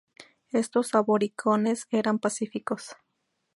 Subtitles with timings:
[0.51, 2.95] Estos aborígenes eran pacíficos.